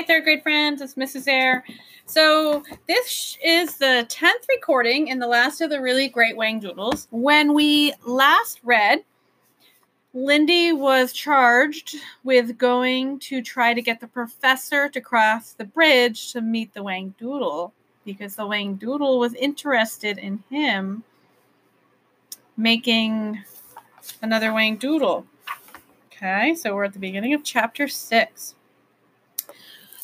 Hi, 0.00 0.06
third 0.06 0.24
grade 0.24 0.42
friends. 0.42 0.80
It's 0.80 0.94
Mrs. 0.94 1.28
Air. 1.28 1.62
So, 2.06 2.62
this 2.88 3.36
is 3.44 3.76
the 3.76 4.06
10th 4.08 4.48
recording 4.48 5.08
in 5.08 5.18
the 5.18 5.26
last 5.26 5.60
of 5.60 5.68
the 5.68 5.78
really 5.78 6.08
great 6.08 6.38
Whangdoodles. 6.38 7.06
When 7.10 7.52
we 7.52 7.92
last 8.06 8.60
read, 8.64 9.04
Lindy 10.14 10.72
was 10.72 11.12
charged 11.12 11.96
with 12.24 12.56
going 12.56 13.18
to 13.18 13.42
try 13.42 13.74
to 13.74 13.82
get 13.82 14.00
the 14.00 14.06
professor 14.06 14.88
to 14.88 15.02
cross 15.02 15.52
the 15.52 15.66
bridge 15.66 16.32
to 16.32 16.40
meet 16.40 16.72
the 16.72 16.80
Whangdoodle 16.80 17.70
because 18.06 18.36
the 18.36 18.46
Whangdoodle 18.46 19.18
was 19.18 19.34
interested 19.34 20.16
in 20.16 20.42
him 20.48 21.04
making 22.56 23.44
another 24.22 24.54
Wang 24.54 24.78
Doodle. 24.78 25.26
Okay, 26.06 26.54
so 26.54 26.74
we're 26.74 26.84
at 26.84 26.94
the 26.94 26.98
beginning 26.98 27.34
of 27.34 27.44
chapter 27.44 27.86
6. 27.86 28.54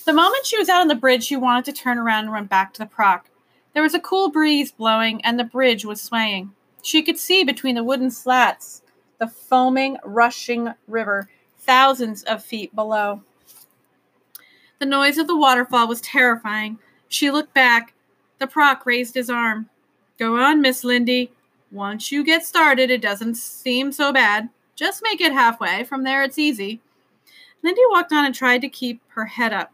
The 0.07 0.12
moment 0.12 0.46
she 0.46 0.57
was 0.57 0.68
out 0.68 0.81
on 0.81 0.86
the 0.86 0.94
bridge, 0.94 1.25
she 1.25 1.35
wanted 1.35 1.64
to 1.64 1.72
turn 1.72 1.99
around 1.99 2.26
and 2.26 2.32
run 2.32 2.46
back 2.46 2.72
to 2.72 2.79
the 2.79 2.86
Prock. 2.86 3.29
There 3.75 3.82
was 3.82 3.93
a 3.93 3.99
cool 3.99 4.31
breeze 4.31 4.71
blowing, 4.71 5.21
and 5.25 5.36
the 5.36 5.43
bridge 5.43 5.85
was 5.85 6.00
swaying. 6.00 6.53
She 6.81 7.03
could 7.03 7.18
see 7.18 7.43
between 7.43 7.75
the 7.75 7.82
wooden 7.82 8.12
slats 8.12 8.82
the 9.18 9.26
foaming, 9.26 9.96
rushing 10.04 10.72
river, 10.86 11.29
thousands 11.58 12.22
of 12.22 12.45
feet 12.45 12.72
below. 12.72 13.22
The 14.79 14.86
noise 14.86 15.18
of 15.18 15.26
the 15.26 15.36
waterfall 15.36 15.89
was 15.89 16.00
terrifying. 16.03 16.79
She 17.09 17.32
looked 17.32 17.53
back. 17.53 17.93
The 18.39 18.46
Prock 18.46 18.86
raised 18.86 19.17
his 19.17 19.29
arm. 19.29 19.68
Go 20.18 20.36
on, 20.36 20.61
Miss 20.61 20.84
Lindy. 20.84 21.32
Once 21.73 22.12
you 22.12 22.23
get 22.23 22.46
started, 22.46 22.90
it 22.90 23.03
doesn't 23.03 23.36
seem 23.36 23.90
so 23.90 24.12
bad. 24.12 24.50
Just 24.76 25.03
make 25.03 25.20
it 25.20 25.32
halfway. 25.32 25.82
From 25.82 26.04
there, 26.04 26.23
it's 26.23 26.39
easy. 26.39 26.81
Lindy 27.64 27.82
walked 27.90 28.12
on 28.12 28.25
and 28.25 28.34
tried 28.34 28.61
to 28.61 28.68
keep 28.68 29.00
her 29.09 29.25
head 29.25 29.53
up. 29.53 29.73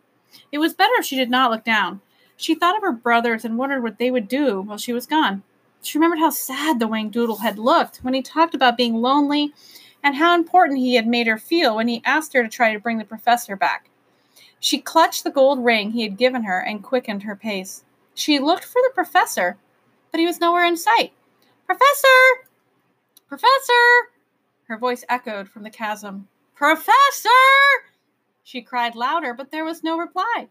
It 0.50 0.58
was 0.58 0.74
better 0.74 0.92
if 0.98 1.04
she 1.04 1.16
did 1.16 1.30
not 1.30 1.50
look 1.50 1.64
down. 1.64 2.00
She 2.36 2.54
thought 2.54 2.76
of 2.76 2.82
her 2.82 2.92
brothers 2.92 3.44
and 3.44 3.58
wondered 3.58 3.82
what 3.82 3.98
they 3.98 4.10
would 4.10 4.28
do 4.28 4.60
while 4.62 4.78
she 4.78 4.92
was 4.92 5.06
gone. 5.06 5.42
She 5.82 5.98
remembered 5.98 6.20
how 6.20 6.30
sad 6.30 6.78
the 6.78 6.88
Wang 6.88 7.10
Doodle 7.10 7.38
had 7.38 7.58
looked 7.58 7.98
when 7.98 8.14
he 8.14 8.22
talked 8.22 8.54
about 8.54 8.76
being 8.76 8.94
lonely 8.94 9.52
and 10.02 10.16
how 10.16 10.34
important 10.34 10.78
he 10.78 10.94
had 10.94 11.06
made 11.06 11.26
her 11.26 11.38
feel 11.38 11.76
when 11.76 11.88
he 11.88 12.02
asked 12.04 12.32
her 12.32 12.42
to 12.42 12.48
try 12.48 12.72
to 12.72 12.80
bring 12.80 12.98
the 12.98 13.04
professor 13.04 13.56
back. 13.56 13.88
She 14.60 14.80
clutched 14.80 15.24
the 15.24 15.30
gold 15.30 15.64
ring 15.64 15.90
he 15.90 16.02
had 16.02 16.16
given 16.16 16.44
her 16.44 16.60
and 16.60 16.82
quickened 16.82 17.24
her 17.24 17.36
pace. 17.36 17.84
She 18.14 18.38
looked 18.38 18.64
for 18.64 18.80
the 18.82 18.92
professor, 18.94 19.56
but 20.10 20.20
he 20.20 20.26
was 20.26 20.40
nowhere 20.40 20.64
in 20.64 20.76
sight. 20.76 21.12
Professor! 21.66 22.48
Professor! 23.28 24.10
Her 24.68 24.78
voice 24.78 25.04
echoed 25.08 25.48
from 25.48 25.62
the 25.64 25.70
chasm. 25.70 26.28
Professor! 26.54 27.30
She 28.44 28.62
cried 28.62 28.94
louder, 28.94 29.34
but 29.34 29.50
there 29.50 29.64
was 29.64 29.82
no 29.82 29.96
reply. 29.96 30.48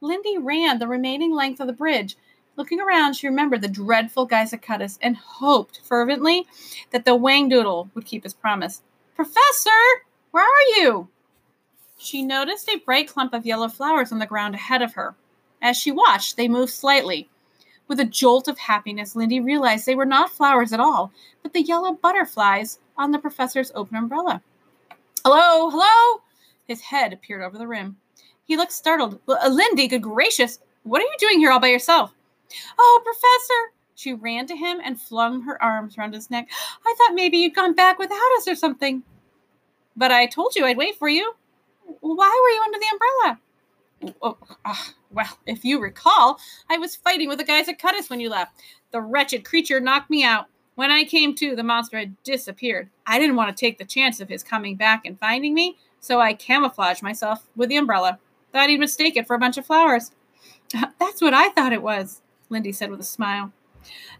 Lindy 0.00 0.38
ran 0.38 0.78
the 0.78 0.88
remaining 0.88 1.32
length 1.32 1.60
of 1.60 1.66
the 1.66 1.72
bridge. 1.72 2.16
Looking 2.56 2.80
around, 2.80 3.14
she 3.14 3.28
remembered 3.28 3.62
the 3.62 3.68
dreadful 3.68 4.26
Geizicuttus 4.26 4.98
and 5.00 5.16
hoped 5.16 5.80
fervently 5.84 6.46
that 6.90 7.04
the 7.04 7.16
Whangdoodle 7.16 7.90
would 7.94 8.04
keep 8.04 8.24
his 8.24 8.34
promise. 8.34 8.82
Professor, 9.14 9.70
where 10.32 10.44
are 10.44 10.80
you? 10.80 11.08
She 11.96 12.22
noticed 12.22 12.68
a 12.68 12.78
bright 12.78 13.08
clump 13.08 13.32
of 13.32 13.46
yellow 13.46 13.68
flowers 13.68 14.12
on 14.12 14.18
the 14.18 14.26
ground 14.26 14.54
ahead 14.54 14.82
of 14.82 14.94
her. 14.94 15.14
As 15.62 15.76
she 15.76 15.90
watched, 15.90 16.36
they 16.36 16.48
moved 16.48 16.72
slightly. 16.72 17.28
With 17.88 18.00
a 18.00 18.04
jolt 18.04 18.48
of 18.48 18.58
happiness, 18.58 19.16
Lindy 19.16 19.40
realized 19.40 19.86
they 19.86 19.94
were 19.94 20.04
not 20.04 20.30
flowers 20.30 20.72
at 20.72 20.80
all, 20.80 21.12
but 21.42 21.52
the 21.52 21.62
yellow 21.62 21.92
butterflies 21.92 22.78
on 22.96 23.10
the 23.10 23.18
professor's 23.18 23.72
open 23.74 23.96
umbrella. 23.96 24.42
Hello, 25.24 25.70
hello! 25.70 26.22
His 26.68 26.80
head 26.80 27.12
appeared 27.12 27.42
over 27.42 27.58
the 27.58 27.66
rim. 27.66 27.96
He 28.44 28.56
looked 28.56 28.72
startled. 28.72 29.18
Uh, 29.26 29.48
Lindy, 29.48 29.88
good 29.88 30.02
gracious, 30.02 30.60
what 30.84 31.02
are 31.02 31.04
you 31.04 31.16
doing 31.18 31.38
here 31.38 31.50
all 31.50 31.60
by 31.60 31.68
yourself? 31.68 32.14
Oh, 32.78 33.00
Professor! 33.04 33.72
She 33.94 34.14
ran 34.14 34.46
to 34.46 34.56
him 34.56 34.80
and 34.82 35.00
flung 35.00 35.42
her 35.42 35.62
arms 35.62 35.98
around 35.98 36.14
his 36.14 36.30
neck. 36.30 36.48
I 36.86 36.94
thought 36.96 37.14
maybe 37.14 37.38
you'd 37.38 37.54
gone 37.54 37.74
back 37.74 37.98
without 37.98 38.36
us 38.38 38.46
or 38.46 38.54
something. 38.54 39.02
But 39.96 40.12
I 40.12 40.26
told 40.26 40.54
you 40.54 40.64
I'd 40.64 40.76
wait 40.76 40.96
for 40.96 41.08
you. 41.08 41.34
Why 42.00 42.40
were 42.42 42.50
you 42.50 42.62
under 42.64 42.78
the 42.78 42.86
umbrella? 42.92 43.40
Oh, 44.22 44.38
uh, 44.64 44.76
well, 45.10 45.38
if 45.46 45.64
you 45.64 45.80
recall, 45.80 46.38
I 46.70 46.78
was 46.78 46.94
fighting 46.94 47.28
with 47.28 47.38
the 47.38 47.44
Geizicuttus 47.44 48.08
when 48.08 48.20
you 48.20 48.30
left. 48.30 48.62
The 48.92 49.00
wretched 49.00 49.44
creature 49.44 49.80
knocked 49.80 50.08
me 50.08 50.22
out. 50.22 50.46
When 50.76 50.92
I 50.92 51.02
came 51.02 51.34
to, 51.34 51.56
the 51.56 51.64
monster 51.64 51.98
had 51.98 52.22
disappeared. 52.22 52.88
I 53.06 53.18
didn't 53.18 53.36
want 53.36 53.54
to 53.54 53.60
take 53.60 53.78
the 53.78 53.84
chance 53.84 54.20
of 54.20 54.28
his 54.28 54.44
coming 54.44 54.76
back 54.76 55.04
and 55.04 55.18
finding 55.18 55.52
me, 55.52 55.76
so 56.00 56.20
I 56.20 56.34
camouflaged 56.34 57.02
myself 57.02 57.48
with 57.56 57.68
the 57.68 57.76
umbrella. 57.76 58.18
Thought 58.52 58.70
he'd 58.70 58.80
mistake 58.80 59.16
it 59.16 59.26
for 59.26 59.34
a 59.34 59.38
bunch 59.38 59.58
of 59.58 59.66
flowers. 59.66 60.10
That's 60.98 61.20
what 61.20 61.34
I 61.34 61.50
thought 61.50 61.72
it 61.72 61.82
was, 61.82 62.22
Lindy 62.50 62.72
said 62.72 62.90
with 62.90 63.00
a 63.00 63.04
smile. 63.04 63.52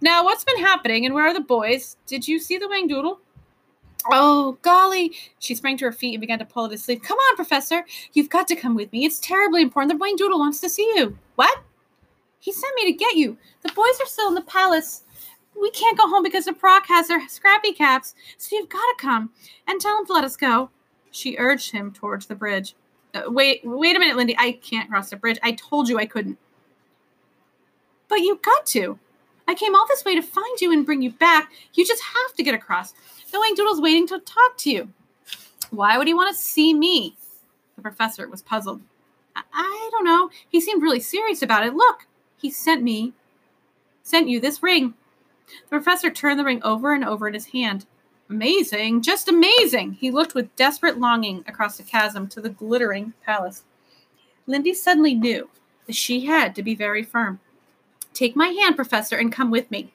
Now, 0.00 0.24
what's 0.24 0.44
been 0.44 0.58
happening 0.58 1.04
and 1.04 1.14
where 1.14 1.26
are 1.26 1.34
the 1.34 1.40
boys? 1.40 1.96
Did 2.06 2.28
you 2.28 2.38
see 2.38 2.58
the 2.58 2.66
Whangdoodle? 2.66 3.18
Oh, 4.10 4.58
golly. 4.62 5.12
She 5.38 5.54
sprang 5.54 5.76
to 5.78 5.84
her 5.86 5.92
feet 5.92 6.14
and 6.14 6.20
began 6.20 6.38
to 6.38 6.44
pull 6.44 6.66
at 6.66 6.70
his 6.70 6.84
sleeve. 6.84 7.02
Come 7.02 7.18
on, 7.18 7.36
Professor. 7.36 7.84
You've 8.12 8.30
got 8.30 8.48
to 8.48 8.56
come 8.56 8.74
with 8.74 8.92
me. 8.92 9.04
It's 9.04 9.18
terribly 9.18 9.62
important. 9.62 9.98
The 9.98 10.04
Whangdoodle 10.04 10.38
wants 10.38 10.60
to 10.60 10.68
see 10.68 10.90
you. 10.94 11.18
What? 11.34 11.62
He 12.38 12.52
sent 12.52 12.74
me 12.76 12.90
to 12.92 12.96
get 12.96 13.16
you. 13.16 13.36
The 13.62 13.72
boys 13.72 14.00
are 14.00 14.06
still 14.06 14.28
in 14.28 14.34
the 14.34 14.42
palace. 14.42 15.02
We 15.60 15.70
can't 15.72 15.98
go 15.98 16.08
home 16.08 16.22
because 16.22 16.44
the 16.44 16.52
Prock 16.52 16.86
has 16.86 17.08
their 17.08 17.28
scrappy 17.28 17.72
caps, 17.72 18.14
so 18.36 18.54
you've 18.54 18.68
got 18.68 18.78
to 18.78 18.96
come 18.98 19.30
and 19.66 19.80
tell 19.80 19.98
him 19.98 20.06
to 20.06 20.12
let 20.12 20.24
us 20.24 20.36
go. 20.36 20.70
She 21.10 21.36
urged 21.38 21.72
him 21.72 21.92
towards 21.92 22.26
the 22.26 22.34
bridge. 22.34 22.74
Uh, 23.14 23.22
wait, 23.26 23.60
wait 23.64 23.96
a 23.96 23.98
minute, 23.98 24.16
Lindy. 24.16 24.36
I 24.38 24.52
can't 24.52 24.90
cross 24.90 25.10
the 25.10 25.16
bridge. 25.16 25.38
I 25.42 25.52
told 25.52 25.88
you 25.88 25.98
I 25.98 26.06
couldn't. 26.06 26.38
But 28.08 28.20
you 28.20 28.40
got 28.42 28.66
to. 28.66 28.98
I 29.46 29.54
came 29.54 29.74
all 29.74 29.86
this 29.88 30.04
way 30.04 30.14
to 30.14 30.22
find 30.22 30.60
you 30.60 30.72
and 30.72 30.84
bring 30.84 31.00
you 31.00 31.10
back. 31.10 31.50
You 31.74 31.86
just 31.86 32.02
have 32.02 32.36
to 32.36 32.42
get 32.42 32.54
across. 32.54 32.92
The 33.30 33.38
Whangdoodle's 33.38 33.80
waiting 33.80 34.06
to 34.08 34.18
talk 34.20 34.58
to 34.58 34.70
you. 34.70 34.92
Why 35.70 35.96
would 35.96 36.06
he 36.06 36.14
want 36.14 36.34
to 36.34 36.42
see 36.42 36.74
me? 36.74 37.16
The 37.76 37.82
professor 37.82 38.28
was 38.28 38.42
puzzled. 38.42 38.82
I 39.52 39.88
don't 39.92 40.04
know. 40.04 40.30
He 40.48 40.60
seemed 40.60 40.82
really 40.82 41.00
serious 41.00 41.42
about 41.42 41.64
it. 41.64 41.74
Look, 41.74 42.06
he 42.36 42.50
sent 42.50 42.82
me, 42.82 43.12
sent 44.02 44.28
you 44.28 44.40
this 44.40 44.62
ring. 44.62 44.94
The 45.46 45.68
professor 45.68 46.10
turned 46.10 46.38
the 46.38 46.44
ring 46.44 46.62
over 46.62 46.92
and 46.92 47.04
over 47.04 47.28
in 47.28 47.34
his 47.34 47.46
hand. 47.46 47.86
Amazing, 48.30 49.02
just 49.02 49.28
amazing. 49.28 49.92
He 49.92 50.10
looked 50.10 50.34
with 50.34 50.54
desperate 50.54 50.98
longing 50.98 51.44
across 51.46 51.78
the 51.78 51.82
chasm 51.82 52.28
to 52.28 52.40
the 52.40 52.50
glittering 52.50 53.14
palace. 53.24 53.64
Lindy 54.46 54.74
suddenly 54.74 55.14
knew 55.14 55.48
that 55.86 55.96
she 55.96 56.26
had 56.26 56.54
to 56.54 56.62
be 56.62 56.74
very 56.74 57.02
firm. 57.02 57.40
Take 58.12 58.36
my 58.36 58.48
hand, 58.48 58.76
Professor, 58.76 59.16
and 59.16 59.32
come 59.32 59.50
with 59.50 59.70
me. 59.70 59.92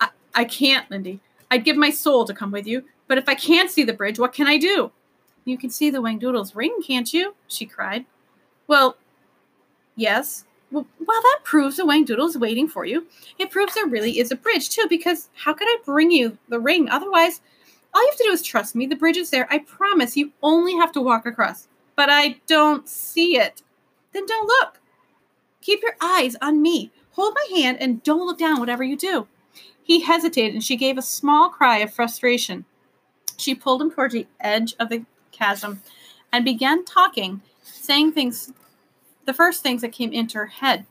I, 0.00 0.08
I 0.34 0.44
can't, 0.44 0.90
Lindy. 0.90 1.20
I'd 1.50 1.64
give 1.64 1.76
my 1.76 1.90
soul 1.90 2.24
to 2.24 2.34
come 2.34 2.50
with 2.50 2.66
you, 2.66 2.84
but 3.06 3.18
if 3.18 3.28
I 3.28 3.34
can't 3.34 3.70
see 3.70 3.84
the 3.84 3.92
bridge, 3.92 4.18
what 4.18 4.32
can 4.32 4.46
I 4.46 4.58
do? 4.58 4.90
You 5.44 5.58
can 5.58 5.70
see 5.70 5.90
the 5.90 6.00
Whangdoodle's 6.00 6.56
ring, 6.56 6.76
can't 6.84 7.12
you? 7.12 7.34
she 7.46 7.66
cried. 7.66 8.06
Well, 8.66 8.96
yes. 9.96 10.44
Well, 10.72 10.86
that 11.06 11.40
proves 11.44 11.76
the 11.76 11.84
Whangdoodle 11.84 12.28
is 12.28 12.38
waiting 12.38 12.66
for 12.66 12.84
you. 12.86 13.06
It 13.38 13.50
proves 13.50 13.74
there 13.74 13.86
really 13.86 14.18
is 14.18 14.32
a 14.32 14.36
bridge, 14.36 14.70
too, 14.70 14.86
because 14.88 15.28
how 15.34 15.52
could 15.52 15.68
I 15.68 15.76
bring 15.84 16.10
you 16.10 16.38
the 16.48 16.58
ring? 16.58 16.88
Otherwise, 16.88 17.42
all 17.94 18.02
you 18.02 18.08
have 18.08 18.18
to 18.18 18.24
do 18.24 18.32
is 18.32 18.42
trust 18.42 18.74
me. 18.74 18.86
The 18.86 18.96
bridge 18.96 19.18
is 19.18 19.30
there. 19.30 19.46
I 19.50 19.58
promise 19.58 20.16
you 20.16 20.32
only 20.42 20.74
have 20.76 20.92
to 20.92 21.00
walk 21.00 21.26
across. 21.26 21.68
But 21.94 22.08
I 22.10 22.40
don't 22.46 22.88
see 22.88 23.36
it. 23.36 23.62
Then 24.12 24.24
don't 24.24 24.46
look. 24.46 24.80
Keep 25.60 25.82
your 25.82 25.96
eyes 26.00 26.36
on 26.40 26.62
me. 26.62 26.90
Hold 27.12 27.34
my 27.34 27.58
hand 27.58 27.78
and 27.80 28.02
don't 28.02 28.26
look 28.26 28.38
down, 28.38 28.58
whatever 28.58 28.82
you 28.82 28.96
do. 28.96 29.28
He 29.82 30.00
hesitated 30.00 30.54
and 30.54 30.64
she 30.64 30.76
gave 30.76 30.96
a 30.96 31.02
small 31.02 31.50
cry 31.50 31.78
of 31.78 31.92
frustration. 31.92 32.64
She 33.36 33.54
pulled 33.54 33.82
him 33.82 33.90
toward 33.90 34.12
the 34.12 34.26
edge 34.40 34.74
of 34.80 34.88
the 34.88 35.04
chasm 35.32 35.82
and 36.32 36.44
began 36.44 36.84
talking, 36.84 37.42
saying 37.62 38.12
things, 38.12 38.52
the 39.26 39.34
first 39.34 39.62
things 39.62 39.82
that 39.82 39.92
came 39.92 40.12
into 40.12 40.38
her 40.38 40.46
head. 40.46 40.86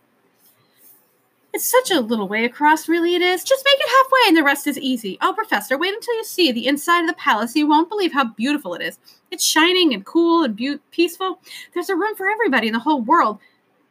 It's 1.54 1.69
such 1.69 1.92
a 1.92 2.00
little 2.00 2.30
way 2.30 2.45
across, 2.45 2.88
really 2.88 3.13
it 3.13 3.22
is. 3.22 3.44
Just 3.44 3.66
make 3.66 3.78
it 3.78 3.89
halfway 3.89 4.30
and 4.30 4.38
the 4.38 4.44
rest 4.44 4.68
is 4.68 4.80
easy. 4.80 5.18
Oh, 5.22 5.33
Professor, 5.33 5.78
wait 5.78 5.94
until 5.94 6.16
you 6.16 6.24
see 6.24 6.51
the 6.51 6.66
inside 6.68 7.01
of 7.01 7.07
the 7.07 7.13
palace. 7.16 7.56
You 7.56 7.68
won't 7.68 7.89
believe 7.89 8.13
how 8.13 8.24
beautiful 8.24 8.74
it 8.74 8.81
is. 8.81 9.00
It's 9.31 9.44
shining 9.44 9.94
and 9.94 10.06
cool 10.06 10.44
and 10.44 10.56
be- 10.56 10.80
peaceful. 10.92 11.39
There's 11.74 11.89
a 11.89 11.95
room 11.95 12.16
for 12.16 12.30
everybody 12.30 12.68
in 12.68 12.74
the 12.74 12.80
whole 12.80 13.01
world. 13.01 13.39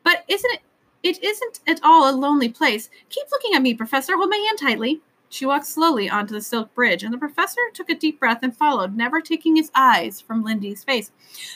But 0.05 0.25
isn't 0.29 0.53
it? 0.53 0.61
It 1.03 1.23
isn't 1.23 1.61
at 1.67 1.81
all 1.83 2.11
a 2.11 2.17
lonely 2.17 2.49
place. 2.49 2.89
Keep 3.11 3.27
looking 3.31 3.55
at 3.55 3.63
me, 3.63 3.75
Professor. 3.75 4.17
Hold 4.17 4.31
my 4.31 4.37
hand 4.37 4.59
tightly. 4.59 5.01
She 5.33 5.47
walked 5.47 5.67
slowly 5.67 6.11
onto 6.11 6.35
the 6.35 6.43
silk 6.43 6.75
bridge, 6.75 7.05
and 7.05 7.15
the 7.15 7.19
professor 7.19 7.61
took 7.73 7.89
a 7.89 7.95
deep 7.95 8.19
breath 8.19 8.41
and 8.43 8.55
followed, 8.55 8.97
never 8.97 9.21
taking 9.21 9.55
his 9.55 9.71
eyes 9.77 10.21
from 10.21 10.43
Lindy's 10.43 10.83
face. 10.83 11.13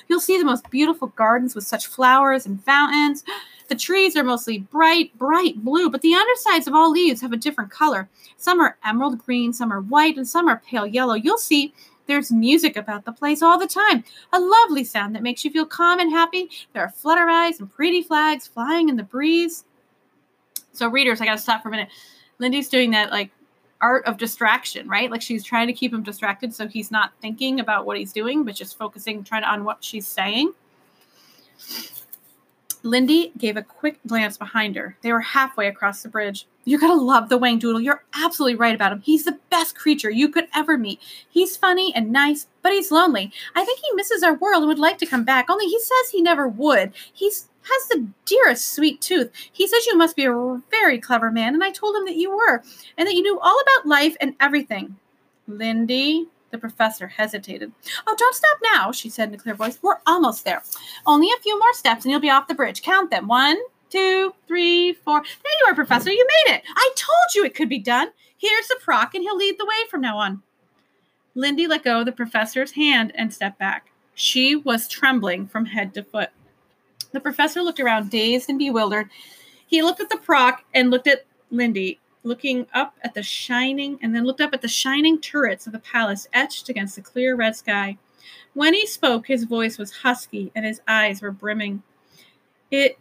You'll 0.08 0.20
see 0.20 0.38
the 0.38 0.44
most 0.44 0.70
beautiful 0.70 1.08
gardens 1.08 1.56
with 1.56 1.66
such 1.66 1.88
flowers 1.88 2.46
and 2.46 2.64
fountains. 2.64 3.24
The 3.66 3.74
trees 3.74 4.14
are 4.14 4.22
mostly 4.22 4.58
bright, 4.58 5.16
bright 5.18 5.64
blue, 5.64 5.88
but 5.88 6.02
the 6.02 6.12
undersides 6.12 6.66
of 6.66 6.74
all 6.74 6.90
leaves 6.90 7.22
have 7.22 7.32
a 7.32 7.36
different 7.38 7.70
color. 7.70 8.10
Some 8.36 8.60
are 8.60 8.76
emerald 8.84 9.24
green, 9.24 9.54
some 9.54 9.72
are 9.72 9.80
white, 9.80 10.18
and 10.18 10.28
some 10.28 10.48
are 10.48 10.60
pale 10.68 10.86
yellow. 10.86 11.14
You'll 11.14 11.38
see 11.38 11.72
There's 12.06 12.30
music 12.30 12.76
about 12.76 13.06
the 13.06 13.12
place 13.12 13.40
all 13.40 13.58
the 13.58 13.66
time, 13.66 14.04
a 14.34 14.38
lovely 14.38 14.84
sound 14.84 15.14
that 15.14 15.22
makes 15.22 15.46
you 15.46 15.50
feel 15.50 15.64
calm 15.64 15.98
and 15.98 16.10
happy. 16.10 16.50
There 16.74 16.82
are 16.82 16.90
flutter 16.90 17.26
eyes 17.26 17.58
and 17.58 17.72
pretty 17.72 18.02
flags 18.02 18.46
flying 18.46 18.90
in 18.90 18.96
the 18.96 19.02
breeze. 19.02 19.64
So, 20.72 20.88
readers, 20.88 21.22
I 21.22 21.24
got 21.24 21.36
to 21.36 21.42
stop 21.42 21.62
for 21.62 21.68
a 21.68 21.72
minute. 21.72 21.88
Lindy's 22.38 22.68
doing 22.68 22.90
that 22.90 23.10
like 23.10 23.30
art 23.84 24.06
of 24.06 24.16
distraction, 24.16 24.88
right? 24.88 25.10
Like 25.10 25.20
she's 25.20 25.44
trying 25.44 25.66
to 25.66 25.74
keep 25.74 25.92
him 25.92 26.02
distracted 26.02 26.54
so 26.54 26.66
he's 26.66 26.90
not 26.90 27.12
thinking 27.20 27.60
about 27.60 27.84
what 27.84 27.98
he's 27.98 28.12
doing, 28.14 28.42
but 28.42 28.54
just 28.54 28.78
focusing 28.78 29.22
trying 29.22 29.44
on 29.44 29.62
what 29.62 29.84
she's 29.84 30.06
saying. 30.06 30.54
Lindy 32.82 33.30
gave 33.36 33.58
a 33.58 33.62
quick 33.62 33.98
glance 34.06 34.38
behind 34.38 34.74
her. 34.76 34.96
They 35.02 35.12
were 35.12 35.20
halfway 35.20 35.68
across 35.68 36.02
the 36.02 36.08
bridge. 36.08 36.46
You're 36.64 36.80
going 36.80 36.98
to 36.98 37.04
love 37.04 37.28
the 37.28 37.38
Whangdoodle. 37.38 37.84
You're 37.84 38.04
absolutely 38.14 38.56
right 38.56 38.74
about 38.74 38.92
him. 38.92 39.02
He's 39.02 39.24
the 39.24 39.38
best 39.50 39.74
creature 39.74 40.10
you 40.10 40.30
could 40.30 40.46
ever 40.54 40.78
meet. 40.78 41.00
He's 41.28 41.56
funny 41.56 41.92
and 41.94 42.10
nice, 42.10 42.46
but 42.62 42.72
he's 42.72 42.90
lonely. 42.90 43.32
I 43.54 43.66
think 43.66 43.80
he 43.80 43.94
misses 43.94 44.22
our 44.22 44.34
world 44.34 44.62
and 44.62 44.68
would 44.68 44.78
like 44.78 44.96
to 44.98 45.06
come 45.06 45.24
back, 45.24 45.50
only 45.50 45.66
he 45.66 45.78
says 45.78 46.10
he 46.10 46.22
never 46.22 46.48
would. 46.48 46.92
He's 47.12 47.48
has 47.64 47.88
the 47.88 48.06
dearest 48.24 48.74
sweet 48.74 49.00
tooth. 49.00 49.30
He 49.52 49.66
says 49.66 49.86
you 49.86 49.96
must 49.96 50.16
be 50.16 50.24
a 50.24 50.62
very 50.70 50.98
clever 50.98 51.30
man, 51.30 51.54
and 51.54 51.64
I 51.64 51.70
told 51.70 51.96
him 51.96 52.04
that 52.04 52.16
you 52.16 52.30
were, 52.30 52.62
and 52.96 53.06
that 53.06 53.14
you 53.14 53.22
knew 53.22 53.38
all 53.40 53.60
about 53.60 53.88
life 53.88 54.16
and 54.20 54.34
everything. 54.40 54.96
Lindy, 55.46 56.26
the 56.50 56.58
professor 56.58 57.08
hesitated. 57.08 57.72
Oh, 58.06 58.14
don't 58.16 58.34
stop 58.34 58.58
now, 58.74 58.92
she 58.92 59.10
said 59.10 59.28
in 59.28 59.34
a 59.34 59.38
clear 59.38 59.54
voice. 59.54 59.78
We're 59.82 59.98
almost 60.06 60.44
there. 60.44 60.62
Only 61.06 61.28
a 61.28 61.42
few 61.42 61.58
more 61.58 61.72
steps 61.74 62.04
and 62.04 62.12
you'll 62.12 62.20
be 62.20 62.30
off 62.30 62.48
the 62.48 62.54
bridge. 62.54 62.80
Count 62.82 63.10
them. 63.10 63.26
One, 63.26 63.56
two, 63.90 64.32
three, 64.46 64.92
four. 64.92 65.20
There 65.20 65.52
you 65.60 65.66
are, 65.68 65.74
Professor. 65.74 66.10
You 66.10 66.26
made 66.46 66.54
it. 66.54 66.62
I 66.76 66.90
told 66.94 67.34
you 67.34 67.44
it 67.44 67.54
could 67.54 67.68
be 67.68 67.80
done. 67.80 68.08
Here's 68.36 68.68
the 68.68 68.78
Prock, 68.80 69.14
and 69.14 69.22
he'll 69.22 69.36
lead 69.36 69.58
the 69.58 69.66
way 69.66 69.88
from 69.90 70.00
now 70.00 70.16
on. 70.16 70.42
Lindy 71.34 71.66
let 71.66 71.82
go 71.82 72.00
of 72.00 72.06
the 72.06 72.12
professor's 72.12 72.72
hand 72.72 73.12
and 73.16 73.32
stepped 73.32 73.58
back. 73.58 73.90
She 74.14 74.54
was 74.54 74.86
trembling 74.86 75.48
from 75.48 75.66
head 75.66 75.94
to 75.94 76.04
foot. 76.04 76.30
The 77.14 77.20
professor 77.20 77.62
looked 77.62 77.78
around, 77.78 78.10
dazed 78.10 78.50
and 78.50 78.58
bewildered. 78.58 79.08
He 79.68 79.82
looked 79.82 80.00
at 80.00 80.10
the 80.10 80.18
Prock 80.18 80.64
and 80.74 80.90
looked 80.90 81.06
at 81.06 81.24
Lindy, 81.52 82.00
looking 82.24 82.66
up 82.74 82.96
at 83.02 83.14
the 83.14 83.22
shining, 83.22 84.00
and 84.02 84.12
then 84.12 84.24
looked 84.24 84.40
up 84.40 84.52
at 84.52 84.62
the 84.62 84.68
shining 84.68 85.20
turrets 85.20 85.68
of 85.68 85.72
the 85.72 85.78
palace 85.78 86.26
etched 86.32 86.68
against 86.68 86.96
the 86.96 87.02
clear 87.02 87.36
red 87.36 87.54
sky. 87.54 87.98
When 88.54 88.74
he 88.74 88.84
spoke, 88.84 89.28
his 89.28 89.44
voice 89.44 89.78
was 89.78 89.92
husky 89.92 90.50
and 90.56 90.64
his 90.64 90.80
eyes 90.88 91.22
were 91.22 91.30
brimming. 91.30 91.84
It 92.72 92.98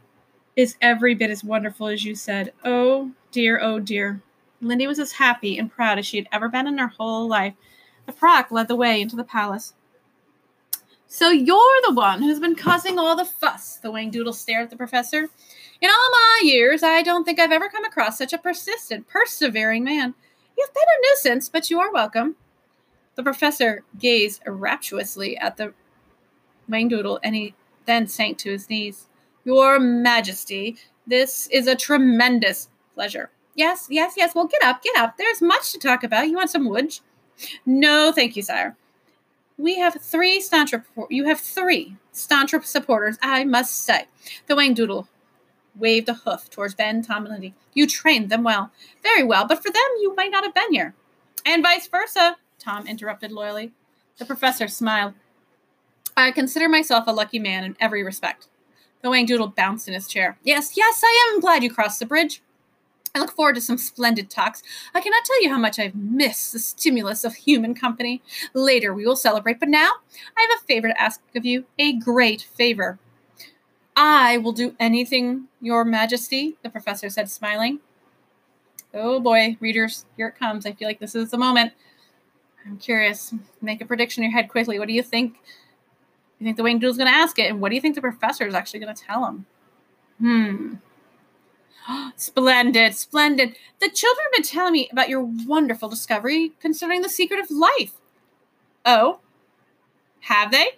is 0.55 0.77
every 0.79 1.15
bit 1.15 1.31
as 1.31 1.43
wonderful 1.43 1.87
as 1.87 2.05
you 2.05 2.13
said. 2.13 2.53
Oh 2.63 3.13
dear, 3.31 3.59
oh 3.59 3.79
dear. 3.79 4.21
Lindy 4.61 4.85
was 4.85 4.99
as 4.99 5.13
happy 5.13 5.57
and 5.57 5.71
proud 5.71 5.97
as 5.97 6.05
she 6.05 6.17
had 6.17 6.27
ever 6.31 6.49
been 6.49 6.67
in 6.67 6.77
her 6.77 6.87
whole 6.87 7.27
life. 7.27 7.55
The 8.05 8.13
Prock 8.13 8.51
led 8.51 8.67
the 8.67 8.75
way 8.75 9.01
into 9.01 9.15
the 9.15 9.23
palace. 9.23 9.73
So 11.13 11.29
you're 11.29 11.81
the 11.85 11.93
one 11.93 12.23
who's 12.23 12.39
been 12.39 12.55
causing 12.55 12.97
all 12.97 13.15
the 13.15 13.23
fuss, 13.23 13.75
the 13.75 13.91
Whangdoodle 13.91 14.33
stared 14.33 14.63
at 14.63 14.69
the 14.71 14.75
professor. 14.75 15.29
In 15.79 15.89
all 15.91 16.11
my 16.11 16.41
years, 16.43 16.81
I 16.81 17.03
don't 17.03 17.23
think 17.23 17.39
I've 17.39 17.51
ever 17.51 17.69
come 17.69 17.85
across 17.85 18.17
such 18.17 18.33
a 18.33 18.37
persistent, 18.39 19.07
persevering 19.07 19.83
man. 19.83 20.15
You've 20.57 20.73
been 20.73 20.83
a 20.83 21.01
nuisance, 21.03 21.49
but 21.49 21.69
you 21.69 21.79
are 21.79 21.93
welcome. 21.93 22.35
The 23.13 23.21
professor 23.21 23.83
gazed 23.99 24.41
rapturously 24.47 25.37
at 25.37 25.57
the 25.57 25.75
Whangdoodle, 26.67 27.19
and 27.21 27.35
he 27.35 27.53
then 27.85 28.07
sank 28.07 28.39
to 28.39 28.51
his 28.51 28.67
knees. 28.67 29.07
Your 29.45 29.79
Majesty, 29.79 30.77
this 31.05 31.45
is 31.51 31.67
a 31.67 31.75
tremendous 31.75 32.69
pleasure. 32.95 33.29
Yes, 33.53 33.85
yes, 33.87 34.15
yes. 34.17 34.33
Well, 34.33 34.47
get 34.47 34.63
up, 34.63 34.81
get 34.81 34.97
up. 34.97 35.17
There's 35.19 35.43
much 35.43 35.73
to 35.73 35.77
talk 35.77 36.03
about. 36.03 36.27
You 36.27 36.37
want 36.37 36.49
some 36.49 36.67
wood? 36.67 36.97
No, 37.67 38.11
thank 38.11 38.35
you, 38.35 38.41
sire. 38.41 38.75
We 39.63 39.77
have 39.79 39.95
three 40.01 40.41
staunch 40.41 40.73
you 41.09 41.23
have 41.23 41.39
three 41.39 41.95
staunch 42.11 42.53
supporters, 42.65 43.17
I 43.21 43.45
must 43.45 43.73
say. 43.73 44.07
The 44.47 44.55
Whangdoodle 44.55 45.07
waved 45.73 46.09
a 46.09 46.15
hoof 46.15 46.49
towards 46.49 46.75
Ben, 46.75 47.01
Tom, 47.01 47.23
and 47.23 47.31
Lindy. 47.31 47.53
You 47.73 47.87
trained 47.87 48.29
them 48.29 48.43
well. 48.43 48.71
Very 49.01 49.23
well, 49.23 49.47
but 49.47 49.63
for 49.63 49.71
them 49.71 49.81
you 50.01 50.13
might 50.17 50.31
not 50.31 50.43
have 50.43 50.53
been 50.53 50.73
here. 50.73 50.93
And 51.45 51.63
vice 51.63 51.87
versa, 51.87 52.35
Tom 52.59 52.87
interrupted 52.87 53.31
loyally. 53.31 53.71
The 54.17 54.25
professor 54.25 54.67
smiled. 54.67 55.13
I 56.17 56.31
consider 56.31 56.67
myself 56.67 57.05
a 57.07 57.13
lucky 57.13 57.39
man 57.39 57.63
in 57.63 57.77
every 57.79 58.03
respect. 58.03 58.49
The 59.01 59.07
Whangdoodle 59.07 59.55
bounced 59.55 59.87
in 59.87 59.93
his 59.93 60.09
chair. 60.09 60.37
Yes, 60.43 60.75
yes, 60.75 61.01
I 61.05 61.31
am 61.31 61.39
glad 61.39 61.63
you 61.63 61.71
crossed 61.71 62.01
the 62.01 62.05
bridge. 62.05 62.41
I 63.15 63.19
look 63.19 63.35
forward 63.35 63.53
to 63.55 63.61
some 63.61 63.77
splendid 63.77 64.31
talks. 64.31 64.63
I 64.95 64.99
cannot 64.99 65.23
tell 65.23 65.43
you 65.43 65.49
how 65.49 65.59
much 65.59 65.77
I've 65.77 65.93
missed 65.93 66.51
the 66.51 66.57
stimulus 66.57 67.23
of 67.23 67.35
human 67.35 67.75
company. 67.75 68.23
Later 68.55 68.91
we 68.91 69.05
will 69.05 69.15
celebrate, 69.15 69.59
but 69.59 69.69
now 69.69 69.91
I 70.35 70.41
have 70.41 70.59
a 70.59 70.65
favor 70.65 70.87
to 70.87 70.99
ask 70.99 71.21
of 71.35 71.45
you, 71.45 71.65
a 71.77 71.93
great 71.93 72.41
favor. 72.41 72.97
I 73.95 74.39
will 74.39 74.51
do 74.51 74.75
anything, 74.79 75.47
Your 75.61 75.85
Majesty, 75.85 76.57
the 76.63 76.69
professor 76.71 77.07
said, 77.09 77.29
smiling. 77.29 77.81
Oh 78.95 79.19
boy, 79.19 79.57
readers, 79.59 80.05
here 80.17 80.29
it 80.29 80.39
comes. 80.39 80.65
I 80.65 80.71
feel 80.71 80.87
like 80.87 80.99
this 80.99 81.13
is 81.13 81.29
the 81.29 81.37
moment. 81.37 81.73
I'm 82.65 82.77
curious. 82.77 83.31
Make 83.61 83.81
a 83.81 83.85
prediction 83.85 84.23
in 84.23 84.31
your 84.31 84.39
head 84.39 84.49
quickly. 84.49 84.79
What 84.79 84.87
do 84.87 84.93
you 84.93 85.03
think? 85.03 85.35
You 86.39 86.45
think 86.45 86.57
the 86.57 86.63
Whangdoodle's 86.63 86.97
going 86.97 87.11
to 87.11 87.15
ask 87.15 87.37
it? 87.37 87.49
And 87.49 87.61
what 87.61 87.69
do 87.69 87.75
you 87.75 87.81
think 87.81 87.93
the 87.93 88.01
professor 88.01 88.47
is 88.47 88.55
actually 88.55 88.79
going 88.79 88.95
to 88.95 89.03
tell 89.03 89.25
him? 89.25 89.45
Hmm. 90.19 90.73
splendid, 92.15 92.95
splendid. 92.95 93.55
The 93.79 93.89
children 93.89 94.25
have 94.25 94.31
been 94.33 94.43
telling 94.43 94.73
me 94.73 94.89
about 94.91 95.09
your 95.09 95.23
wonderful 95.23 95.89
discovery 95.89 96.53
concerning 96.59 97.01
the 97.01 97.09
secret 97.09 97.39
of 97.39 97.51
life. 97.51 97.93
Oh, 98.85 99.19
have 100.21 100.51
they? 100.51 100.77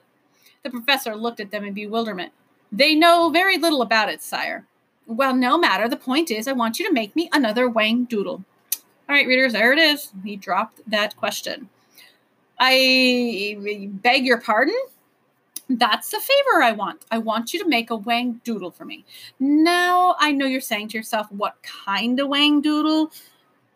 The 0.64 0.70
professor 0.70 1.16
looked 1.16 1.40
at 1.40 1.52
them 1.52 1.64
in 1.64 1.74
bewilderment. 1.74 2.34
They 2.72 2.96
know 2.96 3.30
very 3.30 3.58
little 3.58 3.82
about 3.82 4.10
it, 4.10 4.22
sire. 4.22 4.66
Well, 5.08 5.36
no 5.36 5.58
matter. 5.58 5.88
The 5.88 5.98
point 5.98 6.32
is, 6.32 6.48
I 6.48 6.54
want 6.54 6.80
you 6.80 6.88
to 6.88 6.94
make 6.94 7.16
me 7.16 7.30
another 7.32 7.70
Whangdoodle. 7.70 8.44
All 9.08 9.16
right, 9.16 9.28
readers, 9.28 9.54
there 9.54 9.72
it 9.72 9.78
is. 9.78 10.12
He 10.24 10.36
dropped 10.36 10.82
that 10.90 11.16
question. 11.16 11.70
I 12.60 13.88
beg 14.02 14.26
your 14.26 14.42
pardon? 14.42 14.76
That's 15.70 16.12
the 16.12 16.20
favor 16.20 16.62
I 16.62 16.74
want. 16.74 17.06
I 17.10 17.18
want 17.18 17.54
you 17.54 17.60
to 17.64 17.68
make 17.68 17.90
a 17.90 17.98
Whangdoodle 17.98 18.76
for 18.76 18.86
me. 18.86 19.04
Now, 19.40 20.16
I 20.20 20.32
know 20.32 20.46
you're 20.46 20.62
saying 20.62 20.90
to 20.90 20.98
yourself, 20.98 21.32
what 21.32 21.56
kind 21.64 22.20
of 22.20 22.28
Whangdoodle? 22.28 23.12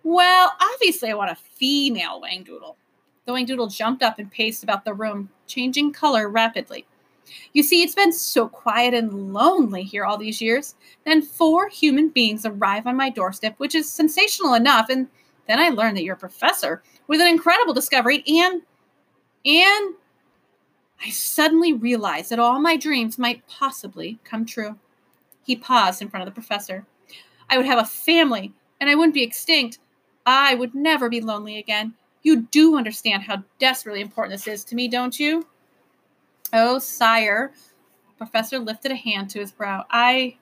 Well, 0.04 0.52
obviously, 0.62 1.10
I 1.10 1.16
want 1.16 1.32
a 1.32 1.36
female 1.36 2.22
Whangdoodle. 2.22 2.76
The 3.26 3.32
Whangdoodle 3.32 3.76
jumped 3.76 4.04
up 4.04 4.20
and 4.20 4.32
paced 4.32 4.64
about 4.64 4.86
the 4.86 4.94
room, 4.94 5.30
changing 5.48 5.94
color 5.94 6.30
rapidly. 6.30 6.86
You 7.54 7.64
see, 7.64 7.84
it's 7.84 7.96
been 7.96 8.14
so 8.14 8.48
quiet 8.48 8.94
and 8.94 9.34
lonely 9.34 9.84
here 9.84 10.06
all 10.06 10.18
these 10.18 10.42
years. 10.42 10.76
Then 11.06 11.22
four 11.22 11.70
human 11.70 12.10
beings 12.10 12.46
arrive 12.46 12.88
on 12.88 12.96
my 12.96 13.10
doorstep, 13.10 13.56
which 13.58 13.76
is 13.76 13.92
sensational 13.92 14.54
enough, 14.54 14.90
and 14.90 15.08
then 15.48 15.60
I 15.60 15.70
learn 15.70 15.96
that 15.96 16.04
you're 16.04 16.16
a 16.16 16.20
professor 16.20 16.84
with 17.08 17.22
an 17.22 17.28
incredible 17.28 17.74
discovery 17.74 18.24
and 18.28 18.62
and 19.46 19.96
I 21.02 21.10
suddenly 21.10 21.74
realized 21.74 22.30
that 22.30 22.40
all 22.40 22.60
my 22.60 22.76
dreams 22.76 23.18
might 23.18 23.48
possibly 23.48 24.20
come 24.24 24.46
true. 24.46 24.78
He 25.46 25.56
paused 25.56 26.02
in 26.02 26.10
front 26.10 26.28
of 26.28 26.34
the 26.34 26.40
professor. 26.40 26.86
I 27.50 27.58
would 27.58 27.66
have 27.66 27.80
a 27.80 27.86
family, 27.86 28.54
and 28.80 28.90
I 28.90 28.96
wouldn't 28.96 29.14
be 29.14 29.24
extinct. 29.24 29.80
I 30.26 30.56
would 30.56 30.76
never 30.76 31.10
be 31.10 31.22
lonely 31.22 31.58
again. 31.58 31.94
You 32.22 32.44
do 32.44 32.78
understand 32.78 33.24
how 33.24 33.44
desperately 33.60 34.02
important 34.02 34.34
this 34.34 34.48
is 34.48 34.64
to 34.66 34.76
me, 34.76 34.88
don't 34.88 35.20
you? 35.20 35.48
Oh, 36.52 36.80
sire. 36.80 37.52
The 38.10 38.18
professor 38.18 38.60
lifted 38.60 38.92
a 38.92 38.96
hand 38.96 39.30
to 39.32 39.40
his 39.40 39.52
brow. 39.52 39.86
I. 39.90 40.38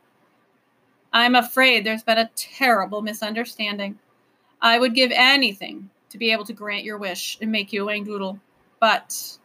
I'm 1.13 1.35
afraid 1.35 1.85
there's 1.85 2.03
been 2.03 2.17
a 2.17 2.29
terrible 2.35 3.01
misunderstanding. 3.01 3.97
I 4.61 4.79
would 4.79 4.95
give 4.95 5.11
anything 5.13 5.89
to 6.09 6.17
be 6.17 6.31
able 6.31 6.45
to 6.45 6.53
grant 6.53 6.83
your 6.83 6.97
wish 6.97 7.37
and 7.41 7.51
make 7.51 7.71
you 7.71 7.87
a 7.87 7.91
Whangdoodle, 7.91 8.39
but 8.79 9.37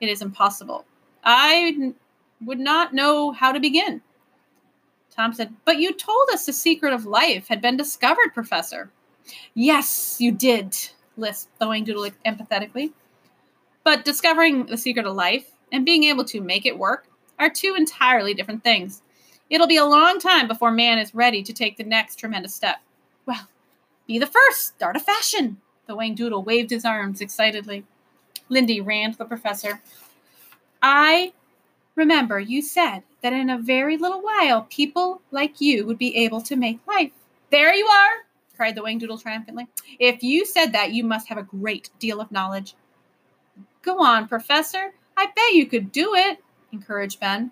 it 0.00 0.08
is 0.08 0.22
impossible. 0.22 0.84
I 1.24 1.92
would 2.44 2.58
not 2.58 2.94
know 2.94 3.32
how 3.32 3.52
to 3.52 3.60
begin. 3.60 4.00
Tom 5.14 5.32
said, 5.32 5.54
But 5.64 5.78
you 5.78 5.92
told 5.92 6.28
us 6.32 6.46
the 6.46 6.52
secret 6.52 6.92
of 6.92 7.04
life 7.04 7.48
had 7.48 7.60
been 7.60 7.76
discovered, 7.76 8.32
Professor. 8.32 8.90
Yes, 9.54 10.16
you 10.18 10.32
did, 10.32 10.76
lisped 11.16 11.58
the 11.58 11.66
Whangdoodle 11.66 12.12
empathetically. 12.24 12.92
But 13.84 14.04
discovering 14.04 14.66
the 14.66 14.76
secret 14.76 15.06
of 15.06 15.14
life 15.14 15.50
and 15.72 15.84
being 15.84 16.04
able 16.04 16.24
to 16.26 16.40
make 16.40 16.66
it 16.66 16.78
work 16.78 17.06
are 17.38 17.50
two 17.50 17.74
entirely 17.76 18.34
different 18.34 18.64
things. 18.64 19.02
It'll 19.48 19.66
be 19.66 19.76
a 19.76 19.84
long 19.84 20.18
time 20.20 20.46
before 20.46 20.70
man 20.70 20.98
is 20.98 21.14
ready 21.14 21.42
to 21.42 21.52
take 21.52 21.76
the 21.76 21.84
next 21.84 22.16
tremendous 22.16 22.54
step. 22.54 22.76
Well, 23.26 23.48
be 24.06 24.18
the 24.18 24.26
first, 24.26 24.74
start 24.76 24.96
a 24.96 25.00
fashion. 25.00 25.58
The 25.86 25.96
Whangdoodle 25.96 26.44
waved 26.44 26.70
his 26.70 26.84
arms 26.84 27.20
excitedly. 27.20 27.84
Lindy 28.50 28.80
ran 28.80 29.12
to 29.12 29.18
the 29.18 29.24
professor. 29.24 29.80
I 30.82 31.32
remember 31.94 32.38
you 32.38 32.60
said 32.60 33.02
that 33.22 33.32
in 33.32 33.48
a 33.48 33.58
very 33.58 33.96
little 33.96 34.20
while 34.20 34.66
people 34.70 35.22
like 35.30 35.60
you 35.60 35.86
would 35.86 35.98
be 35.98 36.16
able 36.16 36.42
to 36.42 36.56
make 36.56 36.86
life. 36.86 37.12
There 37.50 37.74
you 37.74 37.86
are, 37.86 38.26
cried 38.56 38.74
the 38.74 38.82
Whangdoodle 38.82 39.22
triumphantly. 39.22 39.68
If 39.98 40.22
you 40.22 40.44
said 40.44 40.72
that, 40.72 40.92
you 40.92 41.04
must 41.04 41.28
have 41.28 41.38
a 41.38 41.42
great 41.42 41.90
deal 41.98 42.20
of 42.20 42.32
knowledge. 42.32 42.74
Go 43.82 44.02
on, 44.02 44.28
Professor. 44.28 44.92
I 45.16 45.26
bet 45.26 45.52
you 45.52 45.66
could 45.66 45.92
do 45.92 46.14
it, 46.14 46.42
encouraged 46.72 47.20
Ben. 47.20 47.50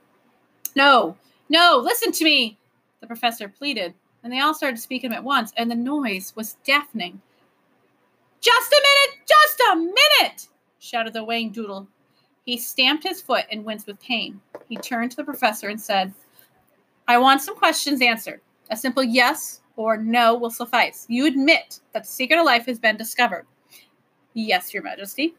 No, 0.75 1.17
no, 1.49 1.81
listen 1.83 2.13
to 2.13 2.25
me, 2.25 2.59
the 3.01 3.07
professor 3.07 3.49
pleaded, 3.49 3.95
and 4.23 4.33
they 4.33 4.41
all 4.41 4.55
started 4.55 4.79
speaking 4.79 5.13
at 5.13 5.25
once, 5.25 5.53
and 5.57 5.71
the 5.71 5.75
noise 5.75 6.33
was 6.37 6.57
deafening. 6.65 7.21
Just 8.41 8.73
a 8.73 8.83
minute! 8.83 9.27
Just 9.27 9.61
a 9.73 9.77
minute! 9.77 10.49
Shouted 10.79 11.13
the 11.13 11.25
Whangdoodle. 11.25 11.87
He 12.45 12.57
stamped 12.57 13.05
his 13.05 13.21
foot 13.21 13.45
and 13.51 13.65
winced 13.65 13.87
with 13.87 14.01
pain. 14.01 14.41
He 14.69 14.77
turned 14.77 15.11
to 15.11 15.17
the 15.17 15.25
professor 15.25 15.69
and 15.69 15.81
said, 15.81 16.13
I 17.07 17.19
want 17.19 17.43
some 17.43 17.57
questions 17.57 18.03
answered. 18.03 18.41
A 18.71 18.77
simple 18.77 19.03
yes 19.03 19.63
or 19.77 19.97
no 19.97 20.35
will 20.35 20.51
suffice. 20.51 21.07
You 21.09 21.27
admit 21.27 21.81
that 21.93 22.05
the 22.05 22.09
secret 22.09 22.39
of 22.39 22.47
life 22.47 22.67
has 22.67 22.79
been 22.79 22.97
discovered. 22.97 23.47
Yes, 24.35 24.73
Your 24.75 24.83
Majesty. 24.83 25.35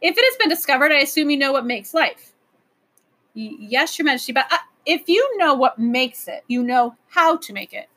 If 0.00 0.16
it 0.16 0.24
has 0.24 0.36
been 0.38 0.48
discovered, 0.48 0.92
I 0.92 1.00
assume 1.00 1.30
you 1.30 1.36
know 1.36 1.52
what 1.52 1.66
makes 1.66 1.94
life. 1.94 2.32
Y- 3.34 3.56
yes, 3.58 3.98
Your 3.98 4.04
Majesty, 4.04 4.32
but 4.32 4.46
uh, 4.52 4.58
if 4.86 5.08
you 5.08 5.38
know 5.38 5.54
what 5.54 5.78
makes 5.78 6.28
it, 6.28 6.44
you 6.48 6.62
know 6.62 6.94
how 7.08 7.36
to 7.38 7.52
make 7.52 7.72
it. 7.72 7.88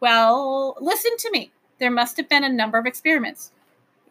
Well, 0.00 0.76
listen 0.80 1.16
to 1.18 1.30
me. 1.30 1.52
There 1.78 1.90
must 1.90 2.16
have 2.16 2.28
been 2.28 2.44
a 2.44 2.48
number 2.48 2.78
of 2.78 2.86
experiments. 2.86 3.52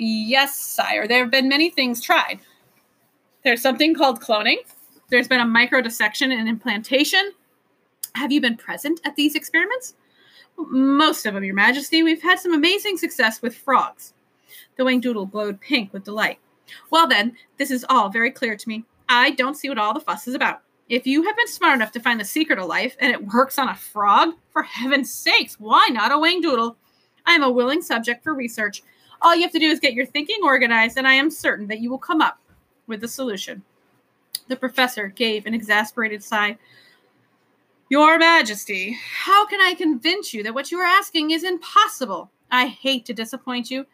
Yes, 0.05 0.59
sire. 0.59 1.07
There 1.07 1.19
have 1.19 1.31
been 1.31 1.47
many 1.47 1.69
things 1.69 2.01
tried. 2.01 2.39
There's 3.45 3.61
something 3.61 3.95
called 3.95 4.21
cloning. 4.21 4.57
There's 5.09 5.29
been 5.29 5.39
a 5.39 5.45
microdissection 5.45 6.33
and 6.33 6.49
implantation. 6.49 7.31
Have 8.15 8.29
you 8.29 8.41
been 8.41 8.57
present 8.57 8.99
at 9.05 9.15
these 9.15 9.33
experiments? 9.33 9.95
Most 10.57 11.25
of 11.25 11.33
them, 11.33 11.45
Your 11.45 11.55
Majesty. 11.55 12.03
We've 12.03 12.21
had 12.21 12.37
some 12.37 12.53
amazing 12.53 12.97
success 12.97 13.41
with 13.41 13.55
frogs. 13.55 14.13
The 14.75 14.83
Whangdoodle 14.83 15.31
glowed 15.31 15.61
pink 15.61 15.93
with 15.93 16.03
delight. 16.03 16.39
Well, 16.89 17.07
then, 17.07 17.37
this 17.57 17.71
is 17.71 17.85
all 17.87 18.09
very 18.09 18.29
clear 18.29 18.57
to 18.57 18.69
me. 18.69 18.83
I 19.07 19.31
don't 19.31 19.55
see 19.55 19.69
what 19.69 19.77
all 19.77 19.93
the 19.93 20.01
fuss 20.01 20.27
is 20.27 20.35
about. 20.35 20.63
If 20.89 21.07
you 21.07 21.23
have 21.23 21.37
been 21.37 21.47
smart 21.47 21.75
enough 21.75 21.93
to 21.93 22.01
find 22.01 22.19
the 22.19 22.25
secret 22.25 22.59
of 22.59 22.67
life 22.67 22.97
and 22.99 23.09
it 23.11 23.33
works 23.33 23.57
on 23.57 23.69
a 23.69 23.75
frog, 23.75 24.33
for 24.51 24.63
heaven's 24.63 25.13
sakes, 25.13 25.59
why 25.61 25.87
not 25.89 26.11
a 26.11 26.15
Whangdoodle? 26.15 26.75
I 27.25 27.35
am 27.35 27.43
a 27.43 27.49
willing 27.49 27.81
subject 27.81 28.21
for 28.21 28.33
research. 28.33 28.83
All 29.23 29.33
you 29.33 29.43
have 29.43 29.53
to 29.53 29.59
do 29.59 29.69
is 29.69 29.79
get 29.79 29.93
your 29.93 30.05
thinking 30.05 30.39
organized, 30.43 30.97
and 30.97 31.07
I 31.07 31.13
am 31.13 31.31
certain 31.31 31.67
that 31.67 31.79
you 31.79 31.89
will 31.89 31.97
come 31.97 32.21
up 32.21 32.39
with 32.87 33.03
a 33.05 33.07
solution. 33.07 33.63
The 34.49 34.57
professor 34.57 35.07
gave 35.07 35.45
an 35.45 35.53
exasperated 35.53 36.21
sigh. 36.21 36.57
Your 37.87 38.19
Majesty, 38.19 38.97
how 39.23 39.45
can 39.45 39.61
I 39.61 39.75
convince 39.75 40.33
you 40.33 40.43
that 40.43 40.53
what 40.53 40.71
you 40.71 40.79
are 40.79 40.85
asking 40.85 41.31
is 41.31 41.45
impossible? 41.45 42.29
I 42.51 42.67
hate 42.67 43.05
to 43.05 43.13
disappoint 43.13 43.71
you, 43.71 43.85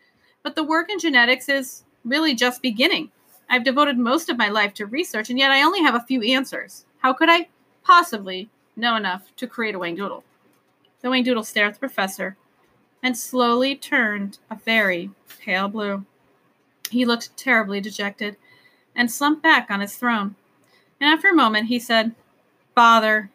but 0.41 0.55
the 0.55 0.63
work 0.63 0.89
in 0.89 0.97
genetics 0.97 1.47
is 1.47 1.83
really 2.03 2.33
just 2.33 2.63
beginning. 2.63 3.11
I've 3.51 3.63
devoted 3.63 3.99
most 3.99 4.29
of 4.29 4.37
my 4.37 4.49
life 4.49 4.73
to 4.75 4.87
research, 4.87 5.29
and 5.29 5.37
yet 5.37 5.51
I 5.51 5.61
only 5.61 5.81
have 5.83 5.95
a 5.95 6.01
few 6.01 6.23
answers. 6.23 6.85
How 6.99 7.13
could 7.13 7.29
I 7.29 7.49
possibly 7.83 8.49
know 8.75 8.95
enough 8.95 9.35
to 9.35 9.47
create 9.47 9.75
a 9.75 9.79
Whangdoodle? 9.79 10.23
The 11.01 11.07
Whangdoodle 11.07 11.45
stared 11.45 11.67
at 11.67 11.73
the 11.75 11.79
professor 11.79 12.35
and 13.01 13.17
slowly 13.17 13.75
turned 13.75 14.37
a 14.49 14.55
very 14.55 15.11
pale 15.39 15.67
blue. 15.67 16.05
He 16.89 17.05
looked 17.05 17.35
terribly 17.37 17.79
dejected 17.79 18.37
and 18.95 19.11
slumped 19.11 19.43
back 19.43 19.69
on 19.69 19.79
his 19.79 19.95
throne. 19.95 20.35
And 20.99 21.09
after 21.09 21.29
a 21.29 21.35
moment, 21.35 21.67
he 21.67 21.79
said, 21.79 22.13
Father, 22.75 23.29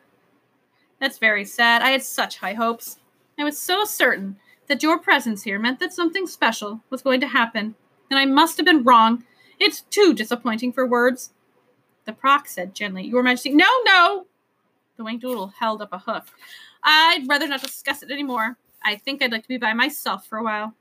that's 1.00 1.18
very 1.18 1.44
sad. 1.44 1.82
I 1.82 1.90
had 1.90 2.02
such 2.02 2.38
high 2.38 2.54
hopes. 2.54 2.98
I 3.38 3.44
was 3.44 3.58
so 3.58 3.84
certain 3.84 4.36
that 4.68 4.82
your 4.82 4.98
presence 4.98 5.42
here 5.42 5.58
meant 5.58 5.80
that 5.80 5.92
something 5.92 6.26
special 6.26 6.80
was 6.90 7.02
going 7.02 7.20
to 7.20 7.26
happen, 7.26 7.74
and 8.10 8.18
I 8.18 8.24
must 8.26 8.56
have 8.56 8.66
been 8.66 8.84
wrong. 8.84 9.24
It's 9.58 9.82
too 9.82 10.14
disappointing 10.14 10.72
for 10.72 10.86
words. 10.86 11.32
The 12.04 12.12
Prock 12.12 12.48
said 12.48 12.74
gently, 12.74 13.04
Your 13.04 13.22
Majesty, 13.22 13.50
no, 13.50 13.66
no! 13.84 14.26
The 14.96 15.04
Whangdoodle 15.04 15.54
held 15.54 15.82
up 15.82 15.92
a 15.92 15.98
hoof. 15.98 16.32
I'd 16.82 17.26
rather 17.28 17.48
not 17.48 17.62
discuss 17.62 18.02
it 18.02 18.10
anymore. 18.10 18.56
I 18.84 18.96
think 18.96 19.22
I'd 19.22 19.32
like 19.32 19.42
to 19.42 19.48
be 19.48 19.56
by 19.56 19.72
myself 19.72 20.26
for 20.26 20.38
a 20.38 20.44
while. 20.44 20.74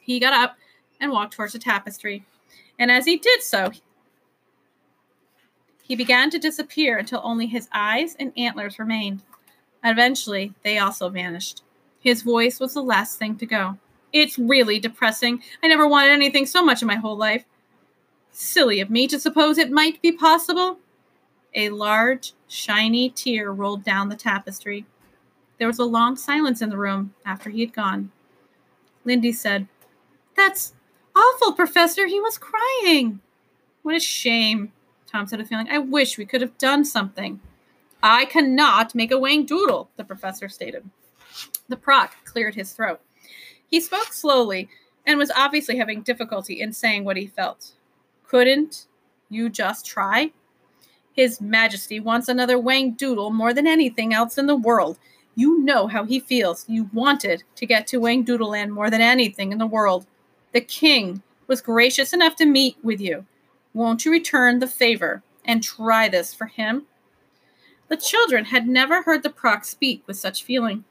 He 0.00 0.18
got 0.18 0.32
up 0.32 0.56
and 1.00 1.12
walked 1.12 1.34
towards 1.34 1.52
the 1.52 1.58
tapestry. 1.58 2.24
And 2.78 2.90
as 2.90 3.04
he 3.04 3.18
did 3.18 3.42
so, 3.42 3.70
he 5.82 5.96
began 5.96 6.30
to 6.30 6.38
disappear 6.38 6.98
until 6.98 7.20
only 7.24 7.46
his 7.46 7.68
eyes 7.72 8.16
and 8.18 8.32
antlers 8.36 8.78
remained. 8.78 9.22
Eventually, 9.82 10.54
they 10.62 10.78
also 10.78 11.08
vanished. 11.08 11.62
His 11.98 12.22
voice 12.22 12.60
was 12.60 12.74
the 12.74 12.82
last 12.82 13.18
thing 13.18 13.36
to 13.36 13.46
go. 13.46 13.78
It's 14.12 14.38
really 14.38 14.78
depressing. 14.78 15.42
I 15.62 15.68
never 15.68 15.86
wanted 15.86 16.12
anything 16.12 16.46
so 16.46 16.64
much 16.64 16.82
in 16.82 16.88
my 16.88 16.96
whole 16.96 17.16
life. 17.16 17.44
Silly 18.32 18.80
of 18.80 18.90
me 18.90 19.06
to 19.08 19.20
suppose 19.20 19.58
it 19.58 19.70
might 19.70 20.00
be 20.00 20.12
possible. 20.12 20.78
A 21.54 21.70
large, 21.70 22.32
shiny 22.48 23.10
tear 23.10 23.52
rolled 23.52 23.84
down 23.84 24.08
the 24.08 24.16
tapestry. 24.16 24.86
There 25.60 25.68
was 25.68 25.78
a 25.78 25.84
long 25.84 26.16
silence 26.16 26.62
in 26.62 26.70
the 26.70 26.78
room 26.78 27.12
after 27.26 27.50
he 27.50 27.60
had 27.60 27.74
gone. 27.74 28.12
Lindy 29.04 29.30
said, 29.30 29.68
That's 30.34 30.72
awful, 31.14 31.52
Professor. 31.52 32.06
He 32.06 32.18
was 32.18 32.38
crying. 32.38 33.20
What 33.82 33.94
a 33.94 34.00
shame, 34.00 34.72
Tom 35.06 35.26
said, 35.26 35.38
a 35.38 35.44
feeling. 35.44 35.68
I 35.68 35.76
wish 35.76 36.16
we 36.16 36.24
could 36.24 36.40
have 36.40 36.56
done 36.56 36.86
something. 36.86 37.40
I 38.02 38.24
cannot 38.24 38.94
make 38.94 39.12
a 39.12 39.16
Whangdoodle, 39.16 39.88
the 39.98 40.04
professor 40.04 40.48
stated. 40.48 40.88
The 41.68 41.76
Prock 41.76 42.24
cleared 42.24 42.54
his 42.54 42.72
throat. 42.72 43.02
He 43.66 43.82
spoke 43.82 44.14
slowly 44.14 44.70
and 45.06 45.18
was 45.18 45.30
obviously 45.30 45.76
having 45.76 46.00
difficulty 46.00 46.58
in 46.58 46.72
saying 46.72 47.04
what 47.04 47.18
he 47.18 47.26
felt. 47.26 47.72
Couldn't 48.26 48.86
you 49.28 49.50
just 49.50 49.84
try? 49.84 50.32
His 51.12 51.38
Majesty 51.38 52.00
wants 52.00 52.28
another 52.28 52.56
Whangdoodle 52.56 53.34
more 53.34 53.52
than 53.52 53.66
anything 53.66 54.14
else 54.14 54.38
in 54.38 54.46
the 54.46 54.56
world. 54.56 54.98
You 55.34 55.60
know 55.62 55.86
how 55.86 56.04
he 56.04 56.20
feels. 56.20 56.64
You 56.68 56.90
wanted 56.92 57.44
to 57.56 57.66
get 57.66 57.86
to 57.88 58.00
Whangdoodle 58.00 58.50
Land 58.50 58.72
more 58.72 58.90
than 58.90 59.00
anything 59.00 59.52
in 59.52 59.58
the 59.58 59.66
world. 59.66 60.06
The 60.52 60.60
king 60.60 61.22
was 61.46 61.60
gracious 61.60 62.12
enough 62.12 62.36
to 62.36 62.46
meet 62.46 62.76
with 62.82 63.00
you. 63.00 63.26
Won't 63.72 64.04
you 64.04 64.10
return 64.10 64.58
the 64.58 64.66
favor 64.66 65.22
and 65.44 65.62
try 65.62 66.08
this 66.08 66.34
for 66.34 66.46
him? 66.46 66.86
The 67.88 67.96
children 67.96 68.46
had 68.46 68.68
never 68.68 69.02
heard 69.02 69.22
the 69.22 69.30
Prock 69.30 69.64
speak 69.64 70.02
with 70.06 70.16
such 70.16 70.44
feeling. 70.44 70.84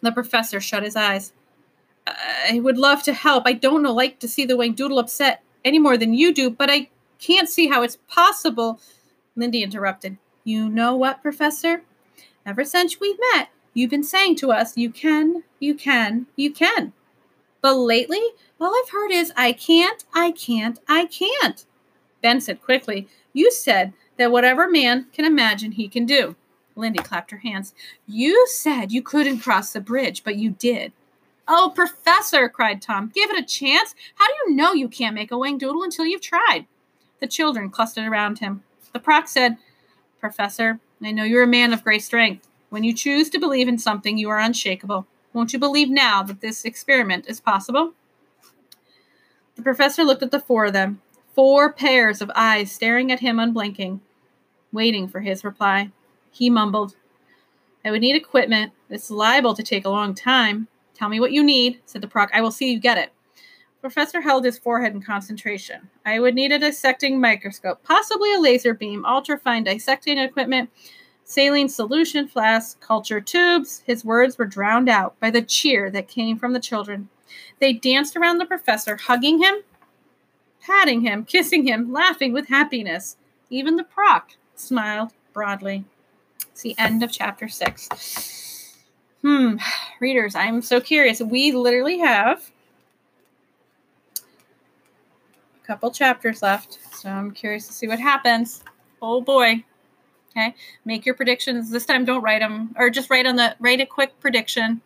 The 0.00 0.12
professor 0.12 0.60
shut 0.60 0.82
his 0.82 0.96
eyes. 0.96 1.32
I 2.06 2.60
would 2.60 2.78
love 2.78 3.02
to 3.02 3.12
help. 3.12 3.44
I 3.46 3.52
don't 3.52 3.82
know, 3.82 3.92
like 3.92 4.18
to 4.20 4.28
see 4.28 4.44
the 4.44 4.54
Whangdoodle 4.54 4.98
upset 4.98 5.42
any 5.64 5.78
more 5.78 5.96
than 5.96 6.14
you 6.14 6.32
do, 6.32 6.48
but 6.50 6.70
I 6.70 6.88
can't 7.18 7.48
see 7.48 7.66
how 7.66 7.82
it's 7.82 7.98
possible. 8.08 8.80
Lindy 9.36 9.62
interrupted. 9.62 10.16
You 10.44 10.68
know 10.68 10.94
what, 10.94 11.22
Professor? 11.22 11.82
Ever 12.48 12.64
since 12.64 12.98
we 12.98 13.14
met, 13.34 13.50
you've 13.74 13.90
been 13.90 14.02
saying 14.02 14.36
to 14.36 14.50
us, 14.50 14.74
you 14.74 14.88
can, 14.88 15.42
you 15.60 15.74
can, 15.74 16.24
you 16.34 16.50
can. 16.50 16.94
But 17.60 17.74
lately, 17.74 18.22
all 18.58 18.74
I've 18.74 18.90
heard 18.90 19.10
is, 19.10 19.30
I 19.36 19.52
can't, 19.52 20.02
I 20.14 20.30
can't, 20.30 20.78
I 20.88 21.04
can't. 21.04 21.66
Ben 22.22 22.40
said 22.40 22.62
quickly, 22.62 23.06
You 23.34 23.50
said 23.52 23.92
that 24.16 24.32
whatever 24.32 24.66
man 24.66 25.08
can 25.12 25.26
imagine, 25.26 25.72
he 25.72 25.88
can 25.88 26.06
do. 26.06 26.36
Lindy 26.74 27.00
clapped 27.00 27.32
her 27.32 27.36
hands. 27.36 27.74
You 28.06 28.46
said 28.48 28.92
you 28.92 29.02
couldn't 29.02 29.40
cross 29.40 29.74
the 29.74 29.80
bridge, 29.82 30.24
but 30.24 30.36
you 30.36 30.52
did. 30.52 30.92
Oh, 31.46 31.70
Professor, 31.74 32.48
cried 32.48 32.80
Tom, 32.80 33.12
give 33.14 33.28
it 33.30 33.38
a 33.38 33.46
chance. 33.46 33.94
How 34.14 34.26
do 34.26 34.32
you 34.46 34.56
know 34.56 34.72
you 34.72 34.88
can't 34.88 35.14
make 35.14 35.30
a 35.30 35.34
Whangdoodle 35.34 35.84
until 35.84 36.06
you've 36.06 36.22
tried? 36.22 36.64
The 37.20 37.26
children 37.26 37.68
clustered 37.68 38.06
around 38.06 38.38
him. 38.38 38.62
The 38.94 39.00
Prock 39.00 39.28
said, 39.28 39.58
Professor, 40.18 40.80
I 41.02 41.12
know 41.12 41.24
you're 41.24 41.42
a 41.42 41.46
man 41.46 41.72
of 41.72 41.84
great 41.84 42.02
strength. 42.02 42.48
When 42.70 42.84
you 42.84 42.92
choose 42.92 43.30
to 43.30 43.38
believe 43.38 43.68
in 43.68 43.78
something, 43.78 44.18
you 44.18 44.28
are 44.30 44.38
unshakable. 44.38 45.06
Won't 45.32 45.52
you 45.52 45.58
believe 45.58 45.88
now 45.88 46.22
that 46.22 46.40
this 46.40 46.64
experiment 46.64 47.26
is 47.28 47.40
possible? 47.40 47.92
The 49.56 49.62
professor 49.62 50.04
looked 50.04 50.22
at 50.22 50.30
the 50.30 50.40
four 50.40 50.66
of 50.66 50.72
them, 50.72 51.00
four 51.34 51.72
pairs 51.72 52.20
of 52.20 52.30
eyes 52.34 52.72
staring 52.72 53.12
at 53.12 53.20
him 53.20 53.38
unblinking, 53.38 54.00
waiting 54.72 55.08
for 55.08 55.20
his 55.20 55.44
reply. 55.44 55.90
He 56.30 56.50
mumbled, 56.50 56.94
I 57.84 57.90
would 57.90 58.00
need 58.00 58.16
equipment. 58.16 58.72
It's 58.90 59.10
liable 59.10 59.54
to 59.54 59.62
take 59.62 59.84
a 59.84 59.90
long 59.90 60.14
time. 60.14 60.68
Tell 60.94 61.08
me 61.08 61.20
what 61.20 61.32
you 61.32 61.42
need, 61.42 61.80
said 61.86 62.02
the 62.02 62.08
Prock. 62.08 62.30
I 62.34 62.40
will 62.40 62.50
see 62.50 62.72
you 62.72 62.80
get 62.80 62.98
it. 62.98 63.12
Professor 63.80 64.20
held 64.20 64.44
his 64.44 64.58
forehead 64.58 64.92
in 64.92 65.00
concentration. 65.00 65.88
I 66.04 66.18
would 66.18 66.34
need 66.34 66.50
a 66.50 66.58
dissecting 66.58 67.20
microscope, 67.20 67.82
possibly 67.84 68.34
a 68.34 68.40
laser 68.40 68.74
beam, 68.74 69.04
ultrafine 69.04 69.64
dissecting 69.64 70.18
equipment, 70.18 70.70
saline 71.24 71.68
solution 71.68 72.26
flask, 72.26 72.80
culture 72.80 73.20
tubes. 73.20 73.82
His 73.86 74.04
words 74.04 74.36
were 74.36 74.46
drowned 74.46 74.88
out 74.88 75.18
by 75.20 75.30
the 75.30 75.42
cheer 75.42 75.90
that 75.90 76.08
came 76.08 76.38
from 76.38 76.54
the 76.54 76.60
children. 76.60 77.08
They 77.60 77.72
danced 77.72 78.16
around 78.16 78.38
the 78.38 78.46
professor, 78.46 78.96
hugging 78.96 79.40
him, 79.40 79.56
patting 80.60 81.02
him, 81.02 81.24
kissing 81.24 81.66
him, 81.66 81.92
laughing 81.92 82.32
with 82.32 82.48
happiness. 82.48 83.16
Even 83.48 83.76
the 83.76 83.84
Prock 83.84 84.32
smiled 84.56 85.12
broadly. 85.32 85.84
It's 86.50 86.62
the 86.62 86.76
end 86.78 87.04
of 87.04 87.12
chapter 87.12 87.46
six. 87.46 87.88
Hmm, 89.22 89.56
readers, 90.00 90.34
I'm 90.34 90.62
so 90.62 90.80
curious. 90.80 91.20
We 91.20 91.52
literally 91.52 91.98
have 91.98 92.50
couple 95.68 95.90
chapters 95.90 96.42
left. 96.42 96.78
So 96.96 97.10
I'm 97.10 97.30
curious 97.30 97.66
to 97.68 97.72
see 97.74 97.86
what 97.86 98.00
happens. 98.00 98.64
Oh 99.02 99.20
boy. 99.20 99.64
Okay. 100.30 100.54
Make 100.84 101.04
your 101.04 101.14
predictions. 101.14 101.70
This 101.70 101.84
time 101.84 102.04
don't 102.04 102.22
write 102.22 102.40
them 102.40 102.74
or 102.76 102.90
just 102.90 103.10
write 103.10 103.26
on 103.26 103.36
the 103.36 103.54
write 103.60 103.80
a 103.80 103.86
quick 103.86 104.18
prediction 104.18 104.80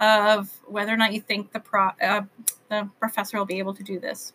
of 0.00 0.50
whether 0.66 0.92
or 0.92 0.96
not 0.96 1.12
you 1.12 1.20
think 1.20 1.52
the 1.52 1.60
pro 1.60 1.90
uh, 2.02 2.22
the 2.68 2.88
professor 2.98 3.38
will 3.38 3.46
be 3.46 3.58
able 3.58 3.74
to 3.74 3.84
do 3.84 4.00
this. 4.00 4.32